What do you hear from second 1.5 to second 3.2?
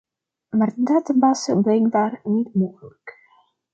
blijkbaar niet mogelijk.